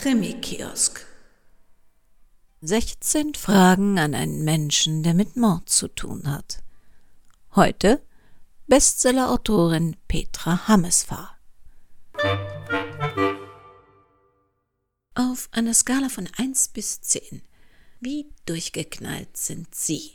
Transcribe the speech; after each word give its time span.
Krimi-Kiosk. 0.00 1.06
16 2.62 3.34
Fragen 3.34 3.98
an 3.98 4.14
einen 4.14 4.44
Menschen, 4.44 5.02
der 5.02 5.12
mit 5.12 5.36
Mord 5.36 5.68
zu 5.68 5.88
tun 5.88 6.22
hat. 6.26 6.62
Heute 7.54 8.00
Bestseller-Autorin 8.66 9.98
Petra 10.08 10.66
Hammesfahr. 10.68 11.36
Auf 15.14 15.50
einer 15.52 15.74
Skala 15.74 16.08
von 16.08 16.26
1 16.34 16.68
bis 16.68 17.02
10. 17.02 17.42
Wie 18.00 18.32
durchgeknallt 18.46 19.36
sind 19.36 19.74
Sie? 19.74 20.12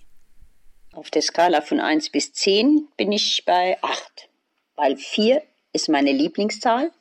Auf 0.94 1.12
der 1.12 1.22
Skala 1.22 1.62
von 1.62 1.80
1 1.80 2.10
bis 2.10 2.34
10 2.34 2.88
bin 2.98 3.12
ich 3.12 3.44
bei 3.46 3.78
8, 3.84 4.30
weil 4.78 4.98
4 4.98 5.44
ist 5.74 5.90
meine 5.90 6.12
Lieblingszahl 6.12 6.92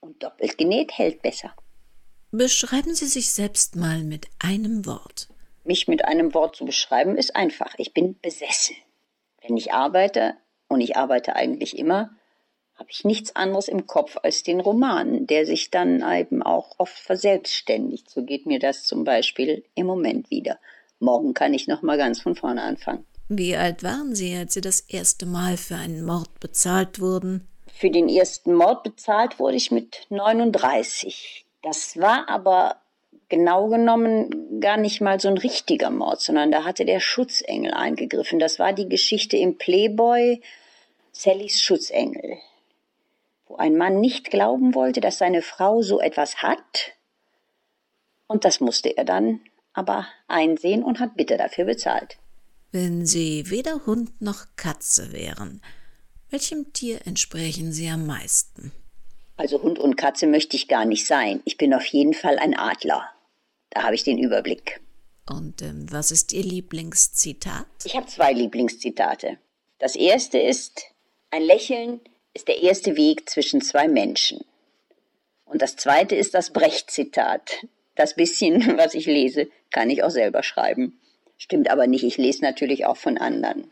und 0.00 0.22
doppelt 0.22 0.56
genäht 0.56 0.92
hält 0.92 1.20
besser. 1.20 1.54
Beschreiben 2.34 2.94
Sie 2.94 3.08
sich 3.08 3.30
selbst 3.30 3.76
mal 3.76 4.04
mit 4.04 4.26
einem 4.38 4.86
Wort. 4.86 5.28
Mich 5.64 5.86
mit 5.86 6.06
einem 6.06 6.32
Wort 6.32 6.56
zu 6.56 6.64
beschreiben 6.64 7.18
ist 7.18 7.36
einfach. 7.36 7.74
Ich 7.76 7.92
bin 7.92 8.18
besessen. 8.20 8.74
Wenn 9.42 9.58
ich 9.58 9.74
arbeite, 9.74 10.34
und 10.68 10.80
ich 10.80 10.96
arbeite 10.96 11.36
eigentlich 11.36 11.76
immer, 11.76 12.08
habe 12.74 12.88
ich 12.90 13.04
nichts 13.04 13.36
anderes 13.36 13.68
im 13.68 13.86
Kopf 13.86 14.16
als 14.22 14.42
den 14.44 14.60
Roman, 14.60 15.26
der 15.26 15.44
sich 15.44 15.70
dann 15.70 16.02
eben 16.10 16.42
auch 16.42 16.78
oft 16.78 16.98
verselbstständigt. 16.98 18.08
So 18.08 18.24
geht 18.24 18.46
mir 18.46 18.58
das 18.58 18.84
zum 18.84 19.04
Beispiel 19.04 19.64
im 19.74 19.84
Moment 19.84 20.30
wieder. 20.30 20.58
Morgen 21.00 21.34
kann 21.34 21.52
ich 21.52 21.68
noch 21.68 21.82
mal 21.82 21.98
ganz 21.98 22.22
von 22.22 22.34
vorne 22.34 22.62
anfangen. 22.62 23.04
Wie 23.28 23.56
alt 23.56 23.82
waren 23.82 24.14
Sie, 24.14 24.34
als 24.34 24.54
Sie 24.54 24.62
das 24.62 24.80
erste 24.80 25.26
Mal 25.26 25.58
für 25.58 25.76
einen 25.76 26.02
Mord 26.02 26.40
bezahlt 26.40 26.98
wurden? 26.98 27.46
Für 27.66 27.90
den 27.90 28.08
ersten 28.08 28.54
Mord 28.54 28.84
bezahlt 28.84 29.38
wurde 29.38 29.56
ich 29.56 29.70
mit 29.70 30.06
39. 30.08 31.44
Das 31.62 31.96
war 31.96 32.28
aber 32.28 32.82
genau 33.28 33.68
genommen 33.68 34.60
gar 34.60 34.76
nicht 34.76 35.00
mal 35.00 35.18
so 35.18 35.28
ein 35.28 35.38
richtiger 35.38 35.90
Mord, 35.90 36.20
sondern 36.20 36.50
da 36.50 36.64
hatte 36.64 36.84
der 36.84 37.00
Schutzengel 37.00 37.72
eingegriffen. 37.72 38.38
Das 38.38 38.58
war 38.58 38.72
die 38.72 38.88
Geschichte 38.88 39.36
im 39.36 39.56
Playboy 39.56 40.42
Sallys 41.12 41.62
Schutzengel, 41.62 42.38
wo 43.46 43.56
ein 43.56 43.76
Mann 43.76 44.00
nicht 44.00 44.30
glauben 44.30 44.74
wollte, 44.74 45.00
dass 45.00 45.18
seine 45.18 45.42
Frau 45.42 45.82
so 45.82 46.00
etwas 46.00 46.42
hat. 46.42 46.92
Und 48.26 48.44
das 48.44 48.60
musste 48.60 48.96
er 48.96 49.04
dann 49.04 49.40
aber 49.72 50.06
einsehen 50.26 50.82
und 50.82 51.00
hat 51.00 51.16
bitter 51.16 51.38
dafür 51.38 51.64
bezahlt. 51.64 52.18
Wenn 52.70 53.06
Sie 53.06 53.50
weder 53.50 53.86
Hund 53.86 54.20
noch 54.20 54.46
Katze 54.56 55.12
wären, 55.12 55.62
welchem 56.30 56.72
Tier 56.72 57.06
entsprechen 57.06 57.72
Sie 57.72 57.88
am 57.88 58.06
meisten? 58.06 58.72
Also 59.36 59.62
Hund 59.62 59.78
und 59.78 59.96
Katze 59.96 60.26
möchte 60.26 60.56
ich 60.56 60.68
gar 60.68 60.84
nicht 60.84 61.06
sein. 61.06 61.40
Ich 61.44 61.56
bin 61.56 61.74
auf 61.74 61.84
jeden 61.86 62.14
Fall 62.14 62.38
ein 62.38 62.56
Adler. 62.56 63.08
Da 63.70 63.84
habe 63.84 63.94
ich 63.94 64.04
den 64.04 64.18
Überblick. 64.18 64.80
Und 65.28 65.62
ähm, 65.62 65.86
was 65.90 66.10
ist 66.10 66.32
Ihr 66.32 66.42
Lieblingszitat? 66.42 67.66
Ich 67.84 67.96
habe 67.96 68.06
zwei 68.06 68.32
Lieblingszitate. 68.32 69.38
Das 69.78 69.96
erste 69.96 70.38
ist, 70.38 70.82
ein 71.30 71.42
Lächeln 71.42 72.00
ist 72.34 72.48
der 72.48 72.62
erste 72.62 72.96
Weg 72.96 73.28
zwischen 73.28 73.60
zwei 73.62 73.88
Menschen. 73.88 74.44
Und 75.44 75.62
das 75.62 75.76
zweite 75.76 76.14
ist 76.14 76.34
das 76.34 76.50
Brecht-Zitat. 76.50 77.66
Das 77.94 78.14
bisschen, 78.16 78.76
was 78.78 78.94
ich 78.94 79.06
lese, 79.06 79.48
kann 79.70 79.90
ich 79.90 80.02
auch 80.02 80.10
selber 80.10 80.42
schreiben. 80.42 80.98
Stimmt 81.36 81.70
aber 81.70 81.86
nicht, 81.86 82.04
ich 82.04 82.18
lese 82.18 82.42
natürlich 82.42 82.86
auch 82.86 82.96
von 82.96 83.18
anderen. 83.18 83.70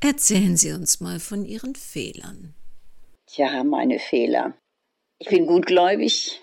Erzählen 0.00 0.56
Sie 0.56 0.72
uns 0.72 1.00
mal 1.00 1.20
von 1.20 1.44
Ihren 1.44 1.74
Fehlern. 1.74 2.54
Tja, 3.26 3.62
meine 3.62 4.00
Fehler. 4.00 4.54
Ich 5.22 5.28
bin 5.28 5.46
gutgläubig, 5.46 6.40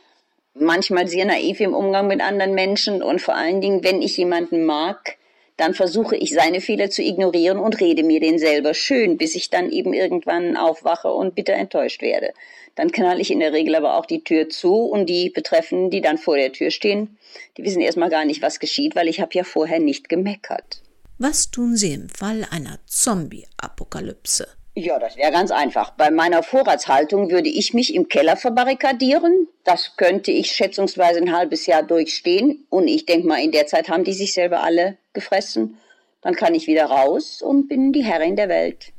manchmal 0.53 1.05
sehr 1.09 1.25
naiv 1.25 1.59
im 1.59 1.73
Umgang 1.73 2.07
mit 2.07 2.21
anderen 2.21 2.53
Menschen 2.53 3.03
und 3.03 3.21
vor 3.21 3.35
allen 3.35 3.59
Dingen, 3.59 3.83
wenn 3.83 4.01
ich 4.01 4.15
jemanden 4.15 4.63
mag, 4.63 5.17
dann 5.57 5.73
versuche 5.73 6.15
ich 6.15 6.31
seine 6.31 6.61
Fehler 6.61 6.89
zu 6.89 7.01
ignorieren 7.01 7.59
und 7.59 7.81
rede 7.81 8.03
mir 8.03 8.21
den 8.21 8.39
selber 8.39 8.73
schön, 8.73 9.17
bis 9.17 9.35
ich 9.35 9.49
dann 9.49 9.69
eben 9.69 9.93
irgendwann 9.93 10.55
aufwache 10.55 11.11
und 11.11 11.35
bitter 11.35 11.55
enttäuscht 11.55 12.01
werde. 12.01 12.31
Dann 12.75 12.93
knall 12.93 13.19
ich 13.19 13.31
in 13.31 13.41
der 13.41 13.51
Regel 13.51 13.75
aber 13.75 13.97
auch 13.97 14.05
die 14.05 14.23
Tür 14.23 14.47
zu 14.47 14.73
und 14.73 15.07
die 15.07 15.29
Betreffenden, 15.29 15.89
die 15.89 15.99
dann 15.99 16.17
vor 16.17 16.37
der 16.37 16.53
Tür 16.53 16.71
stehen, 16.71 17.17
die 17.57 17.65
wissen 17.65 17.81
erstmal 17.81 18.09
gar 18.09 18.23
nicht, 18.23 18.41
was 18.41 18.61
geschieht, 18.61 18.95
weil 18.95 19.09
ich 19.09 19.19
habe 19.19 19.31
ja 19.33 19.43
vorher 19.43 19.81
nicht 19.81 20.07
gemeckert. 20.07 20.81
Was 21.17 21.51
tun 21.51 21.75
Sie 21.75 21.91
im 21.91 22.07
Fall 22.07 22.47
einer 22.49 22.79
Zombie-Apokalypse? 22.85 24.47
Ja, 24.79 24.97
das 24.97 25.17
wäre 25.17 25.31
ganz 25.33 25.51
einfach. 25.51 25.91
Bei 25.91 26.09
meiner 26.09 26.41
Vorratshaltung 26.41 27.29
würde 27.31 27.49
ich 27.49 27.73
mich 27.73 27.93
im 27.93 28.07
Keller 28.07 28.37
verbarrikadieren. 28.37 29.49
Das 29.65 29.97
könnte 29.97 30.31
ich 30.31 30.53
schätzungsweise 30.53 31.19
ein 31.19 31.35
halbes 31.35 31.65
Jahr 31.65 31.83
durchstehen. 31.83 32.65
Und 32.69 32.87
ich 32.87 33.05
denke 33.05 33.27
mal, 33.27 33.43
in 33.43 33.51
der 33.51 33.67
Zeit 33.67 33.89
haben 33.89 34.05
die 34.05 34.13
sich 34.13 34.33
selber 34.33 34.63
alle 34.63 34.97
gefressen. 35.11 35.77
Dann 36.21 36.33
kann 36.33 36.55
ich 36.55 36.67
wieder 36.67 36.85
raus 36.85 37.41
und 37.41 37.67
bin 37.67 37.91
die 37.91 38.05
Herrin 38.05 38.37
der 38.37 38.47
Welt. 38.47 38.93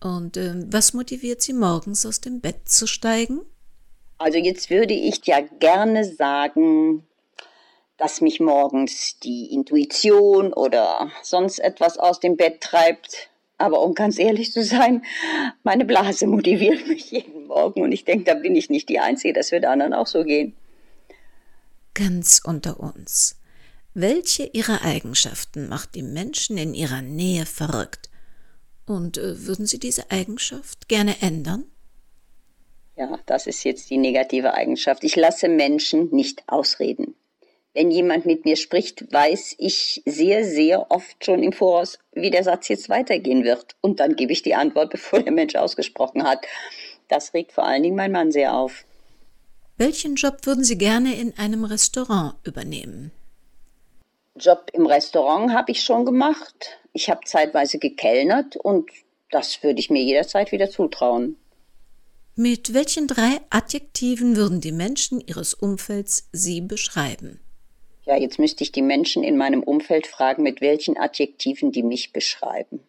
Und 0.00 0.36
äh, 0.36 0.54
was 0.70 0.92
motiviert 0.92 1.42
Sie 1.42 1.52
morgens 1.52 2.06
aus 2.06 2.20
dem 2.20 2.40
Bett 2.40 2.68
zu 2.68 2.86
steigen? 2.86 3.40
Also 4.18 4.38
jetzt 4.38 4.70
würde 4.70 4.94
ich 4.94 5.26
ja 5.26 5.40
gerne 5.40 6.04
sagen, 6.04 7.04
dass 7.96 8.20
mich 8.20 8.38
morgens 8.38 9.18
die 9.18 9.52
Intuition 9.52 10.52
oder 10.52 11.10
sonst 11.24 11.58
etwas 11.58 11.98
aus 11.98 12.20
dem 12.20 12.36
Bett 12.36 12.60
treibt. 12.60 13.30
Aber 13.58 13.82
um 13.82 13.94
ganz 13.94 14.18
ehrlich 14.18 14.52
zu 14.52 14.62
sein, 14.62 15.02
meine 15.62 15.84
Blase 15.84 16.26
motiviert 16.26 16.86
mich 16.86 17.10
jeden 17.10 17.46
Morgen 17.46 17.82
und 17.82 17.92
ich 17.92 18.04
denke, 18.04 18.24
da 18.24 18.34
bin 18.34 18.54
ich 18.54 18.68
nicht 18.68 18.88
die 18.88 18.98
Einzige, 18.98 19.32
das 19.32 19.52
wird 19.52 19.64
anderen 19.64 19.94
auch 19.94 20.06
so 20.06 20.24
gehen. 20.24 20.54
Ganz 21.94 22.40
unter 22.44 22.78
uns. 22.78 23.40
Welche 23.94 24.44
ihrer 24.44 24.82
Eigenschaften 24.82 25.68
macht 25.68 25.94
die 25.94 26.02
Menschen 26.02 26.58
in 26.58 26.74
ihrer 26.74 27.00
Nähe 27.00 27.46
verrückt? 27.46 28.10
Und 28.84 29.16
äh, 29.16 29.46
würden 29.46 29.66
Sie 29.66 29.78
diese 29.78 30.10
Eigenschaft 30.10 30.88
gerne 30.88 31.22
ändern? 31.22 31.64
Ja, 32.96 33.18
das 33.24 33.46
ist 33.46 33.64
jetzt 33.64 33.88
die 33.88 33.98
negative 33.98 34.52
Eigenschaft. 34.52 35.02
Ich 35.02 35.16
lasse 35.16 35.48
Menschen 35.48 36.10
nicht 36.10 36.44
ausreden 36.46 37.14
wenn 37.76 37.90
jemand 37.90 38.24
mit 38.24 38.46
mir 38.46 38.56
spricht, 38.56 39.12
weiß 39.12 39.56
ich 39.58 40.02
sehr, 40.06 40.44
sehr 40.46 40.90
oft 40.90 41.22
schon 41.22 41.42
im 41.42 41.52
Voraus, 41.52 41.98
wie 42.12 42.30
der 42.30 42.42
Satz 42.42 42.68
jetzt 42.68 42.88
weitergehen 42.88 43.44
wird. 43.44 43.76
Und 43.82 44.00
dann 44.00 44.16
gebe 44.16 44.32
ich 44.32 44.42
die 44.42 44.54
Antwort, 44.54 44.90
bevor 44.92 45.22
der 45.22 45.32
Mensch 45.32 45.54
ausgesprochen 45.54 46.24
hat. 46.24 46.46
Das 47.08 47.34
regt 47.34 47.52
vor 47.52 47.64
allen 47.64 47.82
Dingen 47.82 47.94
mein 47.94 48.12
Mann 48.12 48.32
sehr 48.32 48.54
auf. 48.54 48.84
Welchen 49.76 50.14
Job 50.14 50.38
würden 50.44 50.64
Sie 50.64 50.78
gerne 50.78 51.14
in 51.14 51.36
einem 51.36 51.64
Restaurant 51.64 52.36
übernehmen? 52.44 53.12
Job 54.36 54.70
im 54.72 54.86
Restaurant 54.86 55.52
habe 55.52 55.72
ich 55.72 55.82
schon 55.82 56.06
gemacht. 56.06 56.78
Ich 56.94 57.10
habe 57.10 57.20
zeitweise 57.26 57.78
gekellnert 57.78 58.56
und 58.56 58.90
das 59.30 59.62
würde 59.62 59.80
ich 59.80 59.90
mir 59.90 60.02
jederzeit 60.02 60.50
wieder 60.50 60.70
zutrauen. 60.70 61.36
Mit 62.36 62.72
welchen 62.72 63.06
drei 63.06 63.38
Adjektiven 63.50 64.36
würden 64.36 64.62
die 64.62 64.72
Menschen 64.72 65.20
Ihres 65.20 65.52
Umfelds 65.52 66.28
Sie 66.32 66.62
beschreiben? 66.62 67.40
Ja, 68.06 68.16
jetzt 68.16 68.38
müsste 68.38 68.62
ich 68.62 68.70
die 68.70 68.82
Menschen 68.82 69.24
in 69.24 69.36
meinem 69.36 69.64
Umfeld 69.64 70.06
fragen, 70.06 70.44
mit 70.44 70.60
welchen 70.60 70.96
Adjektiven 70.96 71.72
die 71.72 71.82
mich 71.82 72.12
beschreiben. 72.12 72.80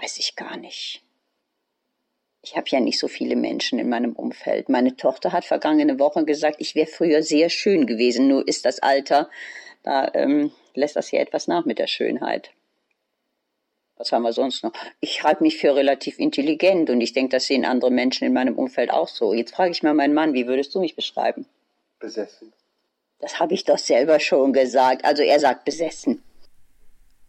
Weiß 0.00 0.18
ich 0.18 0.36
gar 0.36 0.58
nicht. 0.58 1.02
Ich 2.42 2.56
habe 2.56 2.66
ja 2.68 2.78
nicht 2.78 2.98
so 2.98 3.08
viele 3.08 3.36
Menschen 3.36 3.78
in 3.78 3.88
meinem 3.88 4.12
Umfeld. 4.12 4.68
Meine 4.68 4.96
Tochter 4.96 5.32
hat 5.32 5.46
vergangene 5.46 5.98
Woche 5.98 6.26
gesagt, 6.26 6.56
ich 6.58 6.74
wäre 6.74 6.86
früher 6.86 7.22
sehr 7.22 7.48
schön 7.48 7.86
gewesen. 7.86 8.28
Nur 8.28 8.46
ist 8.46 8.66
das 8.66 8.80
Alter, 8.80 9.30
da 9.82 10.10
ähm, 10.12 10.52
lässt 10.74 10.96
das 10.96 11.10
ja 11.10 11.20
etwas 11.20 11.48
nach 11.48 11.64
mit 11.64 11.78
der 11.78 11.86
Schönheit. 11.86 12.50
Was 13.96 14.12
haben 14.12 14.24
wir 14.24 14.34
sonst 14.34 14.62
noch? 14.62 14.72
Ich 15.00 15.22
halte 15.22 15.42
mich 15.42 15.56
für 15.56 15.74
relativ 15.74 16.18
intelligent 16.18 16.90
und 16.90 17.00
ich 17.00 17.14
denke, 17.14 17.30
das 17.30 17.46
sehen 17.46 17.64
andere 17.64 17.90
Menschen 17.90 18.26
in 18.26 18.34
meinem 18.34 18.58
Umfeld 18.58 18.90
auch 18.90 19.08
so. 19.08 19.32
Jetzt 19.32 19.54
frage 19.54 19.70
ich 19.70 19.82
mal 19.82 19.94
meinen 19.94 20.12
Mann, 20.12 20.34
wie 20.34 20.46
würdest 20.46 20.74
du 20.74 20.80
mich 20.80 20.96
beschreiben? 20.96 21.46
Besessen. 21.98 22.52
Das 23.20 23.40
habe 23.40 23.54
ich 23.54 23.64
doch 23.64 23.78
selber 23.78 24.20
schon 24.20 24.52
gesagt. 24.52 25.04
Also 25.04 25.22
er 25.22 25.40
sagt 25.40 25.64
besessen. 25.64 26.22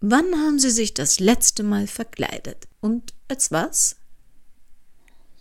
Wann 0.01 0.35
haben 0.35 0.59
Sie 0.59 0.69
sich 0.69 0.93
das 0.93 1.19
letzte 1.19 1.63
Mal 1.63 1.87
verkleidet? 1.87 2.67
Und 2.81 3.13
als 3.27 3.51
was? 3.51 3.95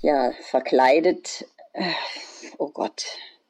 Ja, 0.00 0.32
verkleidet. 0.48 1.44
Äh, 1.72 1.92
oh 2.58 2.70
Gott, 2.70 3.04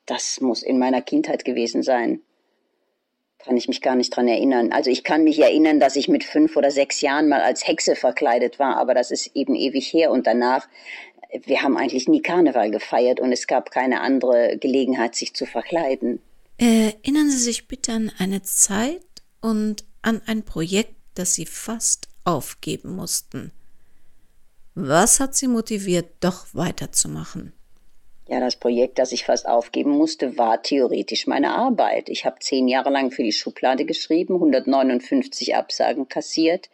das 0.07 0.41
muss 0.41 0.63
in 0.63 0.79
meiner 0.79 1.03
Kindheit 1.03 1.45
gewesen 1.45 1.83
sein. 1.83 2.21
Kann 3.39 3.57
ich 3.57 3.69
mich 3.69 3.83
gar 3.83 3.95
nicht 3.95 4.17
dran 4.17 4.27
erinnern. 4.27 4.73
Also 4.73 4.91
ich 4.91 5.05
kann 5.05 5.25
mich 5.25 5.39
erinnern, 5.39 5.79
dass 5.79 5.97
ich 5.97 6.09
mit 6.09 6.25
fünf 6.25 6.57
oder 6.57 6.71
sechs 6.71 7.01
Jahren 7.01 7.29
mal 7.29 7.43
als 7.43 7.67
Hexe 7.67 7.95
verkleidet 7.95 8.59
war, 8.59 8.77
aber 8.77 8.95
das 8.95 9.11
ist 9.11 9.31
eben 9.35 9.55
ewig 9.55 9.93
her. 9.93 10.11
Und 10.11 10.27
danach, 10.27 10.67
wir 11.45 11.63
haben 11.63 11.77
eigentlich 11.77 12.09
nie 12.09 12.23
Karneval 12.23 12.71
gefeiert 12.71 13.21
und 13.21 13.33
es 13.33 13.47
gab 13.47 13.71
keine 13.71 14.01
andere 14.01 14.57
Gelegenheit, 14.59 15.15
sich 15.15 15.35
zu 15.35 15.45
verkleiden. 15.45 16.23
Erinnern 16.57 17.31
Sie 17.31 17.39
sich 17.39 17.67
bitte 17.67 17.93
an 17.93 18.13
eine 18.19 18.43
Zeit 18.43 19.05
und 19.41 19.85
an 20.03 20.23
ein 20.27 20.45
Projekt, 20.45 20.95
das 21.15 21.35
Sie 21.35 21.47
fast 21.47 22.09
aufgeben 22.25 22.95
mussten. 22.95 23.53
Was 24.75 25.21
hat 25.21 25.35
Sie 25.35 25.49
motiviert, 25.49 26.11
doch 26.21 26.47
weiterzumachen? 26.53 27.53
Ja, 28.27 28.41
das 28.41 28.57
Projekt, 28.57 28.99
das 28.99 29.13
ich 29.13 29.25
fast 29.25 29.47
aufgeben 29.47 29.91
musste, 29.91 30.39
war 30.39 30.63
theoretisch 30.63 31.27
meine 31.27 31.55
Arbeit. 31.55 32.09
Ich 32.09 32.25
habe 32.25 32.39
zehn 32.41 32.69
Jahre 32.69 32.91
lang 32.91 33.11
für 33.11 33.23
die 33.23 33.33
Schublade 33.33 33.85
geschrieben, 33.85 34.35
159 34.35 35.55
Absagen 35.55 36.09
kassiert. 36.09 36.71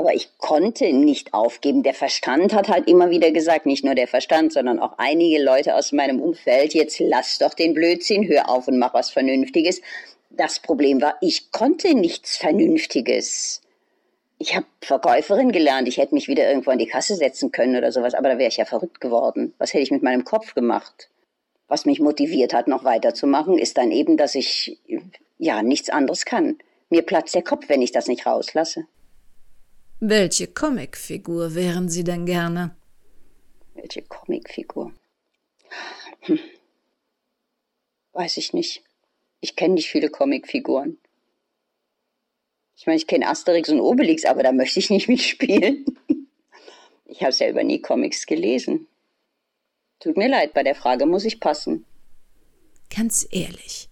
Aber 0.00 0.14
ich 0.14 0.30
konnte 0.38 0.94
nicht 0.94 1.34
aufgeben. 1.34 1.82
Der 1.82 1.92
Verstand 1.92 2.54
hat 2.54 2.70
halt 2.70 2.88
immer 2.88 3.10
wieder 3.10 3.32
gesagt, 3.32 3.66
nicht 3.66 3.84
nur 3.84 3.94
der 3.94 4.08
Verstand, 4.08 4.50
sondern 4.50 4.78
auch 4.78 4.94
einige 4.96 5.42
Leute 5.42 5.74
aus 5.74 5.92
meinem 5.92 6.22
Umfeld, 6.22 6.72
jetzt 6.72 7.00
lass 7.00 7.36
doch 7.36 7.52
den 7.52 7.74
Blödsinn, 7.74 8.26
hör 8.26 8.48
auf 8.48 8.66
und 8.66 8.78
mach 8.78 8.94
was 8.94 9.10
Vernünftiges. 9.10 9.82
Das 10.30 10.58
Problem 10.58 11.02
war, 11.02 11.16
ich 11.20 11.50
konnte 11.50 11.94
nichts 11.94 12.38
Vernünftiges 12.38 13.60
ich 14.38 14.56
habe 14.56 14.64
Verkäuferin 14.80 15.52
gelernt, 15.52 15.86
ich 15.86 15.98
hätte 15.98 16.14
mich 16.14 16.26
wieder 16.26 16.48
irgendwo 16.48 16.70
an 16.70 16.78
die 16.78 16.86
Kasse 16.86 17.14
setzen 17.14 17.52
können 17.52 17.76
oder 17.76 17.92
sowas, 17.92 18.14
aber 18.14 18.30
da 18.30 18.38
wäre 18.38 18.48
ich 18.48 18.56
ja 18.56 18.64
verrückt 18.64 19.02
geworden. 19.02 19.52
Was 19.58 19.74
hätte 19.74 19.82
ich 19.82 19.90
mit 19.90 20.02
meinem 20.02 20.24
Kopf 20.24 20.54
gemacht? 20.54 21.10
Was 21.68 21.84
mich 21.84 22.00
motiviert 22.00 22.54
hat, 22.54 22.66
noch 22.66 22.82
weiterzumachen, 22.82 23.58
ist 23.58 23.76
dann 23.76 23.92
eben, 23.92 24.16
dass 24.16 24.34
ich 24.34 24.78
ja 25.36 25.62
nichts 25.62 25.90
anderes 25.90 26.24
kann. 26.24 26.56
Mir 26.88 27.02
platzt 27.02 27.34
der 27.34 27.42
Kopf, 27.42 27.68
wenn 27.68 27.82
ich 27.82 27.92
das 27.92 28.08
nicht 28.08 28.24
rauslasse. 28.24 28.86
Welche 30.02 30.46
Comicfigur 30.46 31.54
wären 31.54 31.90
Sie 31.90 32.04
denn 32.04 32.24
gerne? 32.24 32.74
Welche 33.74 34.00
Comicfigur? 34.00 34.94
Hm. 36.20 36.38
Weiß 38.12 38.38
ich 38.38 38.54
nicht. 38.54 38.82
Ich 39.40 39.56
kenne 39.56 39.74
nicht 39.74 39.90
viele 39.90 40.08
Comicfiguren. 40.08 40.96
Ich 42.76 42.86
meine, 42.86 42.96
ich 42.96 43.06
kenne 43.06 43.28
Asterix 43.28 43.68
und 43.68 43.80
Obelix, 43.80 44.24
aber 44.24 44.42
da 44.42 44.52
möchte 44.52 44.78
ich 44.78 44.88
nicht 44.88 45.06
mitspielen. 45.14 45.84
Ich 47.04 47.22
habe 47.22 47.32
selber 47.32 47.62
nie 47.62 47.82
Comics 47.82 48.24
gelesen. 48.24 48.86
Tut 49.98 50.16
mir 50.16 50.30
leid, 50.30 50.54
bei 50.54 50.62
der 50.62 50.74
Frage 50.74 51.04
muss 51.04 51.26
ich 51.26 51.40
passen. 51.40 51.84
Ganz 52.88 53.28
ehrlich, 53.30 53.90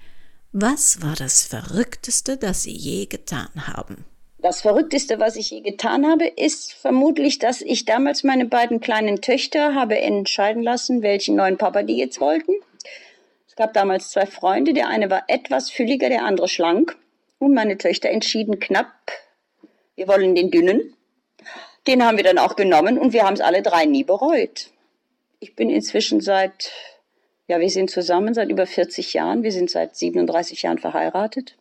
was 0.53 1.03
war 1.03 1.17
das 1.17 1.43
Verrückteste, 1.43 2.39
das 2.39 2.63
Sie 2.63 2.73
je 2.73 3.05
getan 3.05 3.67
haben? 3.67 4.07
Das 4.40 4.61
Verrückteste, 4.61 5.19
was 5.19 5.35
ich 5.35 5.50
je 5.50 5.61
getan 5.62 6.06
habe, 6.06 6.26
ist 6.26 6.73
vermutlich, 6.73 7.40
dass 7.40 7.61
ich 7.61 7.87
damals 7.87 8.23
meine 8.23 8.46
beiden 8.46 8.81
kleinen 8.81 9.20
Töchter 9.20 9.75
habe 9.75 9.99
entscheiden 9.99 10.62
lassen, 10.62 11.02
welchen 11.02 11.35
neuen 11.35 11.58
Papa 11.58 11.82
die 11.82 11.96
jetzt 11.96 12.20
wollten. 12.20 12.52
Es 13.49 13.56
gab 13.56 13.75
damals 13.75 14.11
zwei 14.11 14.26
Freunde, 14.26 14.75
der 14.75 14.87
eine 14.87 15.11
war 15.11 15.25
etwas 15.26 15.70
fülliger, 15.70 16.08
der 16.08 16.25
andere 16.25 16.46
schlank. 16.46 16.96
Und 17.40 17.52
meine 17.52 17.79
Töchter 17.79 18.11
entschieden 18.11 18.61
knapp, 18.61 18.93
wir 19.96 20.06
wollen 20.06 20.37
den 20.37 20.52
dünnen. 20.52 20.94
Den 21.88 22.05
haben 22.05 22.17
wir 22.17 22.25
dann 22.25 22.38
auch 22.38 22.55
genommen 22.55 22.96
und 22.96 23.12
wir 23.12 23.25
haben 23.25 23.35
es 23.35 23.40
alle 23.40 23.62
drei 23.62 23.87
nie 23.87 24.05
bereut. 24.05 24.70
Ich 25.40 25.56
bin 25.56 25.69
inzwischen 25.69 26.20
seit, 26.20 26.70
ja, 27.49 27.58
wir 27.58 27.70
sind 27.70 27.90
zusammen 27.90 28.35
seit 28.35 28.50
über 28.50 28.67
40 28.67 29.14
Jahren. 29.14 29.43
Wir 29.43 29.52
sind 29.52 29.70
seit 29.70 29.96
37 29.96 30.62
Jahren 30.62 30.79
verheiratet. 30.79 31.56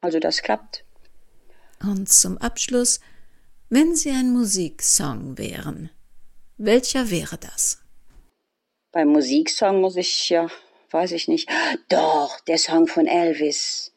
Also 0.00 0.20
das 0.20 0.42
klappt. 0.42 0.84
Und 1.82 2.08
zum 2.08 2.38
Abschluss, 2.38 3.00
wenn 3.68 3.94
Sie 3.94 4.10
ein 4.10 4.32
Musiksong 4.32 5.38
wären, 5.38 5.90
welcher 6.58 7.10
wäre 7.10 7.38
das? 7.38 7.82
Beim 8.92 9.08
Musiksong 9.08 9.80
muss 9.80 9.96
ich 9.96 10.28
ja, 10.28 10.48
weiß 10.90 11.12
ich 11.12 11.28
nicht. 11.28 11.48
Doch, 11.88 12.40
der 12.40 12.58
Song 12.58 12.86
von 12.86 13.06
Elvis 13.06 13.90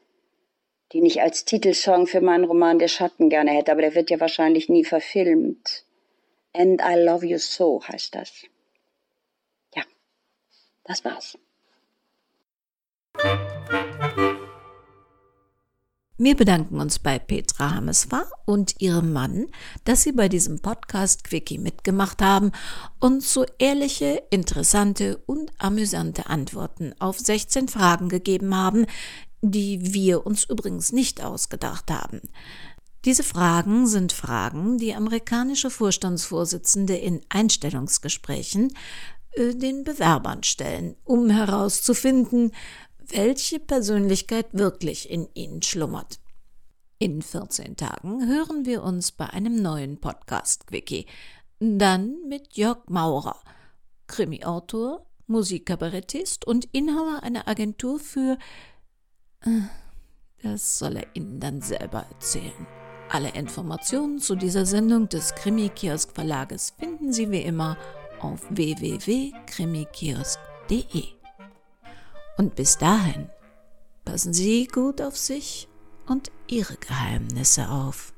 den 0.94 1.06
ich 1.06 1.22
als 1.22 1.46
Titelsong 1.46 2.08
für 2.08 2.22
meinen 2.22 2.44
Roman 2.44 2.78
Der 2.78 2.88
Schatten 2.88 3.30
gerne 3.30 3.52
hätte, 3.52 3.72
aber 3.72 3.82
der 3.82 3.96
wird 3.96 4.10
ja 4.12 4.20
wahrscheinlich 4.20 4.70
nie 4.70 4.86
verfilmt. 4.86 5.86
And 6.54 6.82
I 6.82 6.96
Love 6.96 7.26
You 7.26 7.40
So 7.40 7.82
heißt 7.88 8.14
das. 8.14 8.32
Ja, 9.76 9.84
das 10.84 11.04
war's. 11.04 11.38
Wir 16.20 16.36
bedanken 16.36 16.80
uns 16.80 17.00
bei 17.00 17.18
Petra 17.18 17.72
Hameswar 17.74 18.28
und 18.46 18.80
ihrem 18.80 19.14
Mann, 19.14 19.48
dass 19.84 20.04
sie 20.04 20.12
bei 20.12 20.30
diesem 20.30 20.60
Podcast 20.60 21.24
Quickie 21.24 21.58
mitgemacht 21.58 22.22
haben 22.22 22.52
und 23.00 23.24
so 23.24 23.46
ehrliche, 23.58 24.22
interessante 24.30 25.18
und 25.26 25.52
amüsante 25.58 26.28
Antworten 26.28 26.94
auf 27.00 27.18
16 27.18 27.68
Fragen 27.68 28.10
gegeben 28.10 28.56
haben, 28.56 28.86
die 29.42 29.92
wir 29.96 30.28
uns 30.28 30.44
übrigens 30.44 30.92
nicht 30.92 31.24
ausgedacht 31.24 31.90
haben. 31.90 32.22
Diese 33.06 33.24
Fragen 33.24 33.88
sind 33.88 34.14
Fragen, 34.14 34.78
die 34.78 34.94
amerikanische 34.94 35.72
Vorstandsvorsitzende 35.72 36.96
in 36.96 37.22
Einstellungsgesprächen 37.30 38.72
äh, 39.32 39.56
den 39.56 39.84
Bewerbern 39.84 40.44
stellen, 40.44 40.96
um 41.06 41.32
herauszufinden, 41.32 42.52
welche 43.08 43.60
Persönlichkeit 43.60 44.48
wirklich 44.54 45.10
in 45.10 45.28
ihnen 45.34 45.62
schlummert. 45.62 46.20
In 47.00 47.22
14 47.22 47.76
Tagen 47.76 48.28
hören 48.28 48.66
wir 48.66 48.84
uns 48.84 49.12
bei 49.12 49.30
einem 49.30 49.62
neuen 49.62 50.00
Podcast-Quickie. 50.00 51.06
Dann 51.60 52.16
mit 52.28 52.56
Jörg 52.56 52.80
Maurer, 52.88 53.40
Krimi-Autor, 54.08 55.06
Musikkabarettist 55.28 56.46
und 56.46 56.66
Inhaber 56.72 57.24
einer 57.24 57.48
Agentur 57.48 58.00
für 58.00 58.38
das 60.42 60.80
soll 60.80 60.98
er 60.98 61.16
Ihnen 61.16 61.40
dann 61.40 61.62
selber 61.62 62.06
erzählen. 62.12 62.68
Alle 63.10 63.30
Informationen 63.30 64.20
zu 64.20 64.36
dieser 64.36 64.66
Sendung 64.66 65.08
des 65.10 65.36
Krimi-Kiosk 65.36 66.14
Verlages 66.14 66.74
finden 66.80 67.14
Sie 67.14 67.30
wie 67.32 67.42
immer 67.42 67.78
auf 68.20 68.42
www.krimikiosk.de. 68.50 71.23
Und 72.38 72.56
bis 72.56 72.78
dahin, 72.78 73.30
passen 74.06 74.34
Sie 74.34 74.68
gut 74.68 75.02
auf 75.02 75.18
sich 75.18 75.68
und 76.08 76.32
Ihre 76.48 76.76
Geheimnisse 76.78 77.70
auf. 77.70 78.14